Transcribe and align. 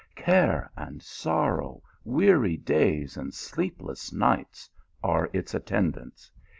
Care 0.15 0.71
and 0.75 0.99
sorrow, 1.03 1.83
weary 2.03 2.57
days 2.57 3.17
and 3.17 3.31
sleepless 3.35 4.11
nights, 4.11 4.67
are 5.03 5.29
its 5.31 5.53
attendants. 5.53 6.31